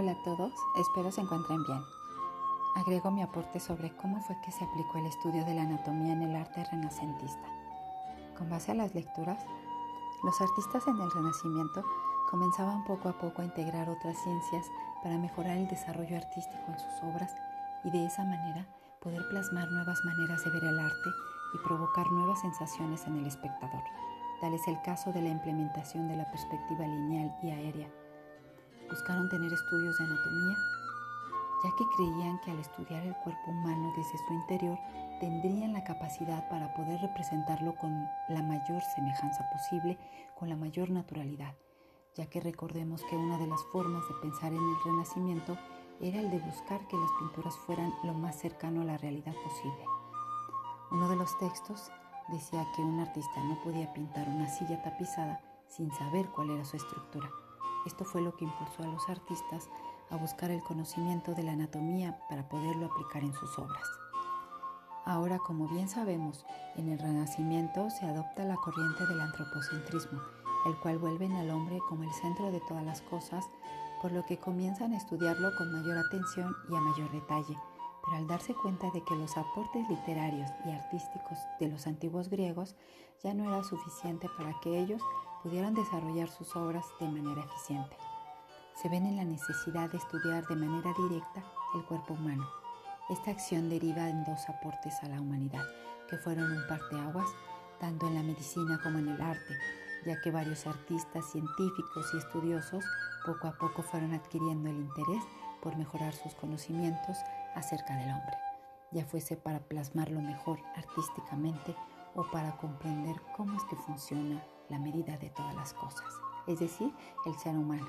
Hola 0.00 0.12
a 0.12 0.22
todos, 0.22 0.52
espero 0.76 1.10
se 1.10 1.20
encuentren 1.22 1.64
bien. 1.64 1.82
Agrego 2.76 3.10
mi 3.10 3.20
aporte 3.20 3.58
sobre 3.58 3.96
cómo 3.96 4.20
fue 4.20 4.40
que 4.42 4.52
se 4.52 4.62
aplicó 4.62 4.96
el 4.96 5.06
estudio 5.06 5.44
de 5.44 5.54
la 5.54 5.62
anatomía 5.62 6.12
en 6.12 6.22
el 6.22 6.36
arte 6.36 6.64
renacentista. 6.70 7.42
Con 8.38 8.48
base 8.48 8.70
a 8.70 8.76
las 8.76 8.94
lecturas, 8.94 9.44
los 10.22 10.40
artistas 10.40 10.86
en 10.86 11.00
el 11.00 11.10
Renacimiento 11.10 11.82
comenzaban 12.30 12.84
poco 12.84 13.08
a 13.08 13.18
poco 13.18 13.42
a 13.42 13.46
integrar 13.46 13.90
otras 13.90 14.16
ciencias 14.22 14.66
para 15.02 15.18
mejorar 15.18 15.56
el 15.56 15.66
desarrollo 15.66 16.16
artístico 16.16 16.62
en 16.68 16.78
sus 16.78 17.02
obras 17.02 17.34
y 17.82 17.90
de 17.90 18.06
esa 18.06 18.22
manera 18.22 18.68
poder 19.02 19.22
plasmar 19.30 19.68
nuevas 19.68 19.98
maneras 20.04 20.44
de 20.44 20.50
ver 20.50 20.62
el 20.62 20.78
arte 20.78 21.10
y 21.54 21.66
provocar 21.66 22.08
nuevas 22.12 22.40
sensaciones 22.40 23.04
en 23.08 23.16
el 23.16 23.26
espectador. 23.26 23.82
Tal 24.40 24.54
es 24.54 24.68
el 24.68 24.80
caso 24.82 25.10
de 25.12 25.22
la 25.22 25.30
implementación 25.30 26.06
de 26.06 26.14
la 26.14 26.30
perspectiva 26.30 26.86
lineal 26.86 27.36
y 27.42 27.50
aérea 27.50 27.88
buscaron 28.88 29.28
tener 29.28 29.52
estudios 29.52 29.96
de 29.98 30.04
anatomía, 30.04 30.56
ya 31.64 31.70
que 31.76 31.84
creían 31.96 32.40
que 32.40 32.50
al 32.50 32.58
estudiar 32.58 33.04
el 33.04 33.14
cuerpo 33.16 33.50
humano 33.50 33.92
desde 33.96 34.18
su 34.26 34.32
interior 34.32 34.78
tendrían 35.20 35.72
la 35.72 35.84
capacidad 35.84 36.48
para 36.48 36.72
poder 36.74 37.00
representarlo 37.00 37.74
con 37.76 38.08
la 38.28 38.42
mayor 38.42 38.82
semejanza 38.94 39.48
posible, 39.50 39.98
con 40.36 40.48
la 40.48 40.56
mayor 40.56 40.90
naturalidad, 40.90 41.54
ya 42.14 42.26
que 42.26 42.40
recordemos 42.40 43.02
que 43.04 43.16
una 43.16 43.38
de 43.38 43.46
las 43.46 43.62
formas 43.72 44.06
de 44.08 44.14
pensar 44.22 44.52
en 44.52 44.58
el 44.58 44.84
Renacimiento 44.84 45.58
era 46.00 46.20
el 46.20 46.30
de 46.30 46.38
buscar 46.38 46.86
que 46.86 46.96
las 46.96 47.10
pinturas 47.18 47.56
fueran 47.66 47.92
lo 48.04 48.14
más 48.14 48.38
cercano 48.38 48.82
a 48.82 48.84
la 48.84 48.98
realidad 48.98 49.34
posible. 49.42 49.84
Uno 50.90 51.08
de 51.08 51.16
los 51.16 51.36
textos 51.38 51.90
decía 52.28 52.64
que 52.76 52.82
un 52.82 53.00
artista 53.00 53.42
no 53.44 53.60
podía 53.62 53.92
pintar 53.92 54.28
una 54.28 54.48
silla 54.48 54.80
tapizada 54.82 55.40
sin 55.66 55.90
saber 55.92 56.28
cuál 56.28 56.50
era 56.50 56.64
su 56.64 56.76
estructura. 56.76 57.28
Esto 57.86 58.04
fue 58.04 58.20
lo 58.20 58.36
que 58.36 58.44
impulsó 58.44 58.82
a 58.82 58.86
los 58.86 59.08
artistas 59.08 59.68
a 60.10 60.16
buscar 60.16 60.50
el 60.50 60.62
conocimiento 60.62 61.34
de 61.34 61.42
la 61.42 61.52
anatomía 61.52 62.18
para 62.28 62.48
poderlo 62.48 62.86
aplicar 62.86 63.22
en 63.22 63.32
sus 63.34 63.58
obras. 63.58 63.88
Ahora, 65.04 65.38
como 65.38 65.66
bien 65.68 65.88
sabemos, 65.88 66.44
en 66.76 66.90
el 66.90 66.98
Renacimiento 66.98 67.88
se 67.90 68.04
adopta 68.04 68.44
la 68.44 68.56
corriente 68.56 69.06
del 69.06 69.20
antropocentrismo, 69.20 70.20
el 70.66 70.76
cual 70.80 70.98
vuelve 70.98 71.34
al 71.34 71.50
hombre 71.50 71.78
como 71.88 72.02
el 72.02 72.12
centro 72.12 72.50
de 72.50 72.60
todas 72.68 72.84
las 72.84 73.00
cosas, 73.02 73.46
por 74.02 74.12
lo 74.12 74.24
que 74.26 74.38
comienzan 74.38 74.92
a 74.92 74.98
estudiarlo 74.98 75.50
con 75.56 75.72
mayor 75.72 75.96
atención 75.98 76.54
y 76.70 76.76
a 76.76 76.80
mayor 76.80 77.10
detalle. 77.10 77.56
Pero 78.04 78.16
al 78.16 78.26
darse 78.26 78.54
cuenta 78.54 78.90
de 78.90 79.02
que 79.02 79.16
los 79.16 79.36
aportes 79.36 79.88
literarios 79.88 80.50
y 80.66 80.70
artísticos 80.70 81.38
de 81.58 81.68
los 81.68 81.86
antiguos 81.86 82.28
griegos 82.28 82.76
ya 83.22 83.34
no 83.34 83.44
era 83.44 83.64
suficiente 83.64 84.28
para 84.36 84.60
que 84.60 84.78
ellos 84.78 85.02
pudieran 85.42 85.74
desarrollar 85.74 86.28
sus 86.28 86.54
obras 86.56 86.84
de 87.00 87.08
manera 87.08 87.42
eficiente. 87.42 87.96
Se 88.74 88.88
ven 88.88 89.06
en 89.06 89.16
la 89.16 89.24
necesidad 89.24 89.90
de 89.90 89.98
estudiar 89.98 90.46
de 90.46 90.56
manera 90.56 90.92
directa 90.96 91.42
el 91.74 91.84
cuerpo 91.84 92.14
humano. 92.14 92.48
Esta 93.08 93.30
acción 93.30 93.68
deriva 93.68 94.08
en 94.08 94.24
dos 94.24 94.48
aportes 94.48 94.94
a 95.02 95.08
la 95.08 95.20
humanidad, 95.20 95.64
que 96.08 96.18
fueron 96.18 96.52
un 96.52 96.66
parteaguas, 96.68 97.28
tanto 97.80 98.06
en 98.06 98.14
la 98.14 98.22
medicina 98.22 98.80
como 98.82 98.98
en 98.98 99.08
el 99.08 99.20
arte, 99.20 99.56
ya 100.06 100.20
que 100.20 100.30
varios 100.30 100.66
artistas, 100.66 101.30
científicos 101.30 102.06
y 102.14 102.18
estudiosos 102.18 102.84
poco 103.24 103.48
a 103.48 103.52
poco 103.52 103.82
fueron 103.82 104.14
adquiriendo 104.14 104.68
el 104.68 104.76
interés 104.76 105.22
por 105.62 105.76
mejorar 105.76 106.14
sus 106.14 106.34
conocimientos 106.34 107.16
acerca 107.54 107.96
del 107.96 108.10
hombre, 108.10 108.36
ya 108.92 109.04
fuese 109.04 109.36
para 109.36 109.60
plasmarlo 109.60 110.20
mejor 110.20 110.60
artísticamente 110.76 111.74
o 112.14 112.24
para 112.30 112.56
comprender 112.56 113.16
cómo 113.36 113.56
es 113.56 113.64
que 113.64 113.76
funciona 113.76 114.42
la 114.68 114.78
medida 114.78 115.16
de 115.18 115.30
todas 115.30 115.54
las 115.54 115.74
cosas, 115.74 116.06
es 116.46 116.58
decir, 116.58 116.92
el 117.26 117.34
ser 117.34 117.56
humano, 117.56 117.88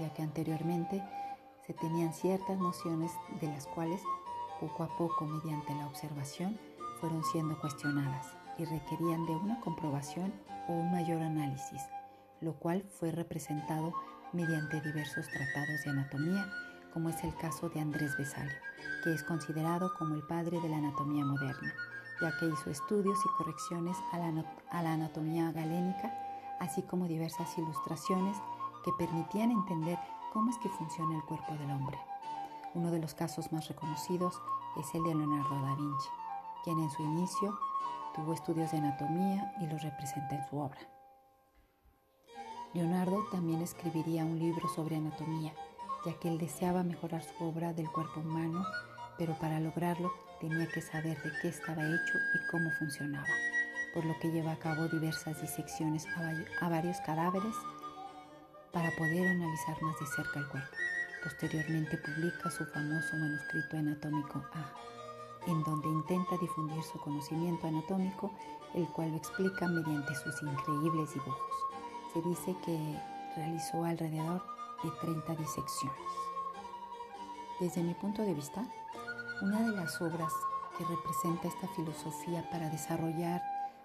ya 0.00 0.12
que 0.12 0.22
anteriormente 0.22 1.02
se 1.66 1.74
tenían 1.74 2.12
ciertas 2.12 2.58
nociones 2.58 3.12
de 3.40 3.48
las 3.48 3.66
cuales 3.66 4.00
poco 4.60 4.84
a 4.84 4.96
poco 4.96 5.26
mediante 5.26 5.74
la 5.74 5.86
observación 5.86 6.58
fueron 7.00 7.22
siendo 7.24 7.58
cuestionadas 7.60 8.26
y 8.58 8.64
requerían 8.64 9.26
de 9.26 9.32
una 9.32 9.60
comprobación 9.60 10.32
o 10.68 10.72
un 10.72 10.90
mayor 10.90 11.22
análisis, 11.22 11.82
lo 12.40 12.54
cual 12.54 12.82
fue 12.82 13.10
representado 13.10 13.92
mediante 14.32 14.80
diversos 14.80 15.26
tratados 15.28 15.82
de 15.84 15.90
anatomía, 15.90 16.46
como 16.92 17.10
es 17.10 17.22
el 17.24 17.34
caso 17.36 17.68
de 17.68 17.80
Andrés 17.80 18.16
Besalio, 18.16 18.56
que 19.04 19.12
es 19.12 19.22
considerado 19.22 19.92
como 19.98 20.14
el 20.14 20.22
padre 20.22 20.60
de 20.60 20.68
la 20.68 20.78
anatomía 20.78 21.24
moderna 21.24 21.74
ya 22.20 22.36
que 22.38 22.46
hizo 22.46 22.70
estudios 22.70 23.18
y 23.24 23.28
correcciones 23.36 23.96
a 24.12 24.18
la, 24.18 24.92
anatomía 24.92 25.52
galénica, 25.52 26.12
así 26.60 26.82
como 26.82 27.06
diversas 27.06 27.56
ilustraciones 27.58 28.36
que 28.84 28.92
permitían 28.92 29.50
entender 29.50 29.98
cómo 30.32 30.50
es 30.50 30.58
que 30.58 30.68
funciona 30.68 31.16
el 31.16 31.24
cuerpo 31.24 31.54
del 31.54 31.70
hombre. 31.70 31.98
Uno 32.74 32.90
de 32.90 32.98
los 32.98 33.14
casos 33.14 33.52
más 33.52 33.68
reconocidos 33.68 34.40
es 34.78 34.94
el 34.94 35.02
de 35.04 35.14
Leonardo 35.14 35.60
da 35.62 35.74
Vinci, 35.74 36.08
quien 36.64 36.78
en 36.78 36.90
su 36.90 37.02
inicio 37.02 37.58
tuvo 38.14 38.32
estudios 38.32 38.70
de 38.72 38.78
anatomía 38.78 39.54
y 39.60 39.66
los 39.66 39.82
representa 39.82 40.36
en 40.36 40.48
su 40.48 40.58
obra. 40.58 40.80
Leonardo 42.72 43.24
también 43.30 43.62
escribiría 43.62 44.24
un 44.24 44.38
libro 44.38 44.68
sobre 44.68 44.96
anatomía, 44.96 45.52
ya 46.04 46.14
que 46.18 46.28
él 46.28 46.38
deseaba 46.38 46.82
mejorar 46.82 47.22
su 47.22 47.44
obra 47.44 47.72
del 47.72 47.90
cuerpo 47.90 48.20
humano, 48.20 48.64
pero 49.18 49.34
para 49.38 49.60
lograrlo 49.60 50.12
tenía 50.40 50.66
que 50.68 50.80
saber 50.80 51.20
de 51.22 51.32
qué 51.40 51.48
estaba 51.48 51.82
hecho 51.82 52.18
y 52.34 52.50
cómo 52.50 52.70
funcionaba, 52.72 53.26
por 53.94 54.04
lo 54.04 54.18
que 54.20 54.30
lleva 54.30 54.52
a 54.52 54.58
cabo 54.58 54.88
diversas 54.88 55.40
disecciones 55.40 56.06
a 56.60 56.68
varios 56.68 56.98
cadáveres 57.00 57.54
para 58.72 58.90
poder 58.92 59.26
analizar 59.28 59.80
más 59.82 59.98
de 59.98 60.06
cerca 60.06 60.40
el 60.40 60.48
cuerpo. 60.48 60.76
Posteriormente 61.22 61.96
publica 61.98 62.50
su 62.50 62.64
famoso 62.66 63.16
manuscrito 63.16 63.78
anatómico 63.78 64.44
A, 64.52 64.72
en 65.46 65.62
donde 65.64 65.88
intenta 65.88 66.36
difundir 66.36 66.82
su 66.82 66.98
conocimiento 67.00 67.66
anatómico, 67.66 68.32
el 68.74 68.86
cual 68.88 69.10
lo 69.10 69.16
explica 69.16 69.66
mediante 69.66 70.14
sus 70.14 70.42
increíbles 70.42 71.14
dibujos. 71.14 71.56
Se 72.12 72.22
dice 72.22 72.56
que 72.64 73.00
realizó 73.36 73.84
alrededor 73.84 74.42
de 74.82 74.90
30 75.00 75.34
disecciones. 75.36 75.96
Desde 77.60 77.82
mi 77.82 77.94
punto 77.94 78.22
de 78.22 78.34
vista, 78.34 78.62
una 79.42 79.60
de 79.60 79.76
las 79.76 80.00
obras 80.00 80.32
que 80.78 80.84
representa 80.84 81.48
esta 81.48 81.68
filosofía 81.68 82.48
para 82.50 82.70
desarrollar 82.70 83.42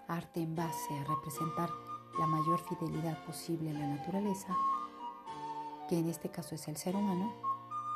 arte 0.08 0.40
en 0.40 0.56
base 0.56 0.98
a 0.98 1.04
representar 1.04 1.70
la 2.18 2.26
mayor 2.26 2.58
fidelidad 2.60 3.22
posible 3.24 3.70
a 3.70 3.74
la 3.74 3.86
naturaleza, 3.86 4.56
que 5.88 5.98
en 5.98 6.08
este 6.08 6.30
caso 6.30 6.54
es 6.54 6.68
el 6.68 6.76
ser 6.76 6.96
humano, 6.96 7.32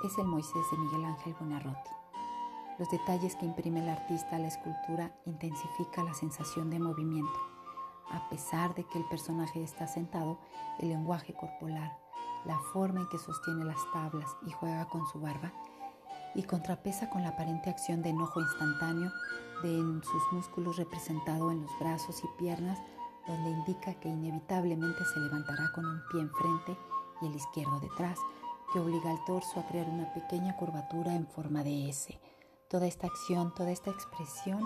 es 0.05 0.17
el 0.19 0.27
Moisés 0.27 0.63
de 0.71 0.77
Miguel 0.77 1.05
Ángel 1.07 1.35
Buonarroti. 1.39 1.91
Los 2.79 2.91
detalles 2.91 3.37
que 3.37 3.47
imprime 3.47 3.81
el 3.81 3.89
artista 3.89 4.37
a 4.37 4.39
la 4.39 4.49
escultura 4.49 5.17
intensifica 5.25 6.05
la 6.05 6.13
sensación 6.13 6.69
de 6.69 6.79
movimiento. 6.79 7.41
A 8.11 8.29
pesar 8.29 8.75
de 8.75 8.85
que 8.85 8.99
el 8.99 9.05
personaje 9.07 9.63
está 9.63 9.87
sentado, 9.87 10.39
el 10.79 10.91
lenguaje 10.91 11.35
corporal, 11.35 11.97
la 12.45 12.59
forma 12.73 13.01
en 13.01 13.09
que 13.09 13.19
sostiene 13.19 13.65
las 13.65 13.91
tablas 13.93 14.37
y 14.47 14.51
juega 14.51 14.87
con 14.89 15.07
su 15.07 15.21
barba, 15.21 15.53
y 16.37 16.43
contrapesa 16.43 17.09
con 17.09 17.23
la 17.23 17.31
aparente 17.31 17.71
acción 17.71 18.03
de 18.03 18.11
enojo 18.11 18.41
instantáneo 18.41 19.11
de 19.63 19.79
sus 20.03 20.33
músculos 20.33 20.77
representado 20.77 21.51
en 21.51 21.63
los 21.63 21.79
brazos 21.81 22.23
y 22.23 22.39
piernas, 22.39 22.79
donde 23.27 23.51
indica 23.51 23.95
que 23.95 24.11
inevitablemente 24.11 25.05
se 25.13 25.19
levantará 25.19 25.73
con 25.75 25.87
un 25.87 26.03
pie 26.11 26.21
enfrente 26.21 26.77
y 27.23 27.27
el 27.27 27.35
izquierdo 27.35 27.81
detrás, 27.81 28.19
que 28.73 28.79
obliga 28.79 29.11
al 29.11 29.25
torso 29.25 29.61
a 29.61 29.67
crear 29.67 29.89
una 29.89 30.13
pequeña 30.13 30.57
curvatura 30.57 31.15
en 31.15 31.27
forma 31.27 31.65
de 31.65 31.89
S. 31.89 32.21
Toda 32.69 32.87
esta 32.87 33.07
acción, 33.07 33.55
toda 33.55 33.71
esta 33.71 33.91
expresión 33.91 34.63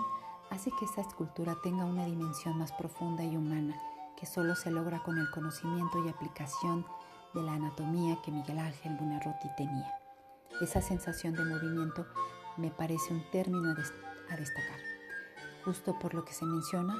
hace 0.49 0.71
que 0.71 0.85
esta 0.85 1.01
escultura 1.01 1.55
tenga 1.63 1.85
una 1.85 2.05
dimensión 2.05 2.57
más 2.57 2.73
profunda 2.73 3.23
y 3.23 3.37
humana, 3.37 3.75
que 4.17 4.25
solo 4.25 4.55
se 4.55 4.71
logra 4.71 5.01
con 5.03 5.17
el 5.17 5.31
conocimiento 5.31 6.03
y 6.03 6.09
aplicación 6.09 6.85
de 7.33 7.43
la 7.43 7.53
anatomía 7.53 8.21
que 8.21 8.31
Miguel 8.31 8.59
Ángel 8.59 8.97
Buonarroti 8.97 9.47
tenía. 9.55 10.00
Esa 10.61 10.79
sensación 10.79 11.33
de 11.33 11.43
movimiento 11.43 12.05
me 12.55 12.69
parece 12.69 13.11
un 13.13 13.23
término 13.31 13.71
a, 13.71 14.35
destacar. 14.35 14.79
Justo 15.65 15.97
por 15.97 16.13
lo 16.13 16.23
que 16.23 16.33
se 16.33 16.45
menciona, 16.45 16.95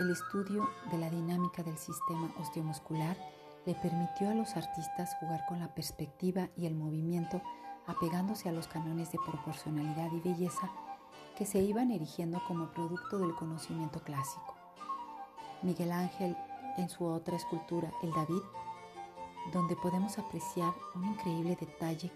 el 0.00 0.10
estudio 0.10 0.70
de 0.90 0.96
la 0.96 1.10
dinámica 1.10 1.62
del 1.62 1.76
sistema 1.76 2.32
osteomuscular 2.40 3.18
le 3.66 3.74
permitió 3.74 4.30
a 4.30 4.34
los 4.34 4.56
artistas 4.56 5.14
jugar 5.20 5.44
con 5.46 5.60
la 5.60 5.74
perspectiva 5.74 6.48
y 6.56 6.64
el 6.64 6.74
movimiento 6.74 7.42
apegándose 7.86 8.48
a 8.48 8.52
los 8.52 8.66
cánones 8.66 9.12
de 9.12 9.18
proporcionalidad 9.26 10.10
y 10.12 10.20
belleza 10.20 10.70
que 11.36 11.44
se 11.44 11.58
iban 11.58 11.90
erigiendo 11.90 12.42
como 12.48 12.70
producto 12.70 13.18
del 13.18 13.34
conocimiento 13.34 14.00
clásico. 14.02 14.56
Miguel 15.60 15.92
Ángel, 15.92 16.34
en 16.78 16.88
su 16.88 17.04
otra 17.04 17.36
escultura, 17.36 17.92
El 18.02 18.10
David, 18.12 18.42
donde 19.52 19.76
podemos 19.76 20.18
apreciar 20.18 20.72
un 20.94 21.04
increíble 21.04 21.56
detalle 21.60 22.10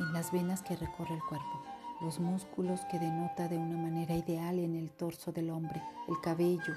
en 0.00 0.12
las 0.12 0.32
venas 0.32 0.62
que 0.62 0.76
recorre 0.76 1.14
el 1.14 1.22
cuerpo, 1.22 1.62
los 2.00 2.18
músculos 2.18 2.80
que 2.90 2.98
denota 2.98 3.48
de 3.48 3.58
una 3.58 3.76
manera 3.76 4.14
ideal 4.14 4.58
en 4.58 4.74
el 4.74 4.90
torso 4.90 5.32
del 5.32 5.50
hombre, 5.50 5.82
el 6.08 6.20
cabello 6.20 6.74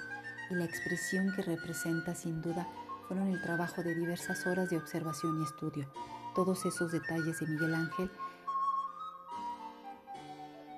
y 0.52 0.56
la 0.56 0.66
expresión 0.66 1.34
que 1.36 1.42
representa 1.42 2.14
sin 2.14 2.42
duda 2.42 2.68
fueron 3.08 3.30
el 3.30 3.42
trabajo 3.42 3.82
de 3.82 3.96
diversas 3.96 4.46
horas 4.46 4.70
de 4.70 4.78
observación 4.78 5.40
y 5.42 5.44
estudio, 5.44 5.88
todos 6.36 6.66
esos 6.66 6.92
detalles 6.92 7.40
de 7.40 7.48
Miguel 7.48 7.76
Ángel 7.76 8.12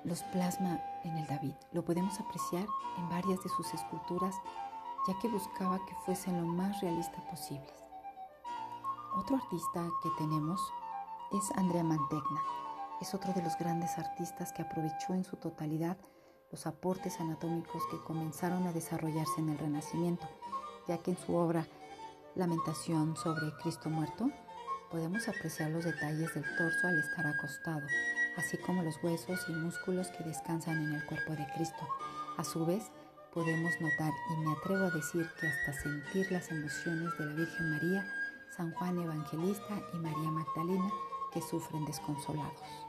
los 0.06 0.22
plasma 0.24 0.80
en 1.02 1.18
el 1.18 1.26
David. 1.26 1.54
Lo 1.72 1.84
podemos 1.84 2.18
apreciar 2.20 2.66
en 2.96 3.08
varias 3.08 3.42
de 3.42 3.48
sus 3.48 3.74
esculturas, 3.74 4.36
ya 5.08 5.18
que 5.18 5.28
buscaba 5.28 5.84
que 5.84 5.94
fuesen 6.04 6.40
lo 6.40 6.46
más 6.46 6.80
realista 6.80 7.20
posibles. 7.28 7.74
Otro 9.16 9.36
artista 9.36 9.88
que 10.02 10.10
tenemos 10.16 10.60
es 11.36 11.50
Andrea 11.56 11.84
Mantegna. 11.84 12.40
Es 13.00 13.14
otro 13.14 13.32
de 13.34 13.42
los 13.42 13.58
grandes 13.58 13.98
artistas 13.98 14.52
que 14.52 14.62
aprovechó 14.62 15.12
en 15.12 15.24
su 15.24 15.36
totalidad 15.36 15.98
los 16.50 16.66
aportes 16.66 17.20
anatómicos 17.20 17.82
que 17.90 18.02
comenzaron 18.04 18.66
a 18.66 18.72
desarrollarse 18.72 19.40
en 19.40 19.50
el 19.50 19.58
Renacimiento, 19.58 20.26
ya 20.88 20.98
que 20.98 21.10
en 21.10 21.18
su 21.18 21.34
obra 21.34 21.66
Lamentación 22.36 23.16
sobre 23.16 23.52
Cristo 23.62 23.90
muerto 23.90 24.30
podemos 24.90 25.28
apreciar 25.28 25.70
los 25.70 25.84
detalles 25.84 26.32
del 26.34 26.44
torso 26.56 26.86
al 26.86 26.98
estar 26.98 27.26
acostado, 27.26 27.86
así 28.36 28.56
como 28.58 28.82
los 28.82 29.02
huesos 29.02 29.40
y 29.48 29.52
músculos 29.52 30.08
que 30.08 30.24
descansan 30.24 30.78
en 30.78 30.94
el 30.94 31.04
cuerpo 31.06 31.32
de 31.32 31.46
Cristo. 31.54 31.88
A 32.38 32.44
su 32.44 32.64
vez, 32.64 32.90
podemos 33.34 33.72
notar, 33.80 34.12
y 34.30 34.40
me 34.40 34.52
atrevo 34.52 34.84
a 34.84 34.90
decir 34.90 35.28
que 35.38 35.48
hasta 35.48 35.82
sentir 35.82 36.32
las 36.32 36.50
emociones 36.50 37.18
de 37.18 37.26
la 37.26 37.32
Virgen 37.34 37.70
María, 37.72 38.06
San 38.56 38.72
Juan 38.72 38.98
Evangelista 38.98 39.82
y 39.92 39.96
María 39.98 40.30
Magdalena 40.30 40.90
que 41.36 41.42
sufren 41.42 41.84
desconsolados. 41.84 42.85